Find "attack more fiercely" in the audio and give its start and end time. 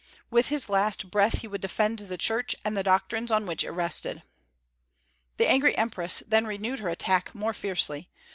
6.89-8.09